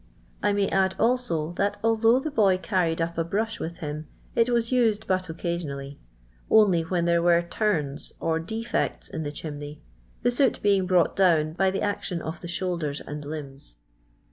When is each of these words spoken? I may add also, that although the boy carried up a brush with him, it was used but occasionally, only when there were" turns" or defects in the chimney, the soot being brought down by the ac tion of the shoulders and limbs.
I 0.41 0.51
may 0.51 0.67
add 0.69 0.95
also, 0.99 1.51
that 1.57 1.77
although 1.83 2.19
the 2.19 2.31
boy 2.31 2.57
carried 2.57 2.99
up 2.99 3.19
a 3.19 3.23
brush 3.23 3.59
with 3.59 3.77
him, 3.85 4.07
it 4.33 4.49
was 4.49 4.71
used 4.71 5.05
but 5.05 5.29
occasionally, 5.29 5.99
only 6.49 6.81
when 6.81 7.05
there 7.05 7.21
were" 7.21 7.39
turns" 7.59 8.11
or 8.19 8.39
defects 8.39 9.09
in 9.09 9.21
the 9.21 9.31
chimney, 9.31 9.83
the 10.23 10.31
soot 10.31 10.59
being 10.63 10.87
brought 10.87 11.15
down 11.15 11.53
by 11.53 11.69
the 11.69 11.87
ac 11.87 11.99
tion 12.01 12.19
of 12.23 12.41
the 12.41 12.47
shoulders 12.47 12.99
and 12.99 13.23
limbs. 13.25 13.75